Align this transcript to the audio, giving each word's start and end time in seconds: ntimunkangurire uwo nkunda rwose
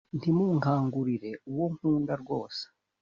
ntimunkangurire 0.17 1.31
uwo 1.51 1.65
nkunda 1.73 2.13
rwose 2.21 2.63